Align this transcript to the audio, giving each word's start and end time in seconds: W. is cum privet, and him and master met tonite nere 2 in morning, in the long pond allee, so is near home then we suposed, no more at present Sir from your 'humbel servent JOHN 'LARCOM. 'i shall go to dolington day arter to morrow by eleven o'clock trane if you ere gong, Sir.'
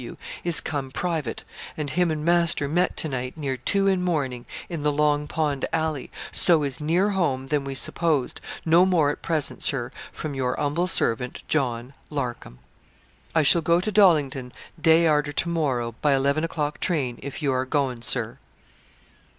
W. 0.01 0.17
is 0.43 0.61
cum 0.61 0.89
privet, 0.89 1.43
and 1.77 1.91
him 1.91 2.09
and 2.09 2.25
master 2.25 2.67
met 2.67 2.97
tonite 2.97 3.37
nere 3.37 3.57
2 3.57 3.85
in 3.85 4.01
morning, 4.01 4.47
in 4.67 4.81
the 4.81 4.91
long 4.91 5.27
pond 5.27 5.63
allee, 5.71 6.09
so 6.31 6.63
is 6.63 6.81
near 6.81 7.11
home 7.11 7.45
then 7.45 7.63
we 7.63 7.75
suposed, 7.75 8.41
no 8.65 8.83
more 8.83 9.11
at 9.11 9.21
present 9.21 9.61
Sir 9.61 9.91
from 10.11 10.33
your 10.33 10.55
'humbel 10.57 10.87
servent 10.87 11.43
JOHN 11.47 11.93
'LARCOM. 12.09 12.57
'i 13.35 13.43
shall 13.43 13.61
go 13.61 13.79
to 13.79 13.91
dolington 13.91 14.51
day 14.81 15.05
arter 15.05 15.33
to 15.33 15.49
morrow 15.49 15.93
by 16.01 16.15
eleven 16.15 16.43
o'clock 16.43 16.79
trane 16.79 17.19
if 17.21 17.43
you 17.43 17.53
ere 17.53 17.65
gong, 17.65 18.01
Sir.' 18.01 18.39